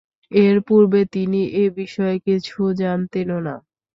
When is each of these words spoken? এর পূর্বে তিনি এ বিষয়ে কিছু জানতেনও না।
এর 0.31 0.57
পূর্বে 0.67 1.01
তিনি 1.15 1.41
এ 1.55 1.75
বিষয়ে 1.77 2.15
কিছু 2.27 2.59
জানতেনও 2.81 3.39
না। 3.47 3.55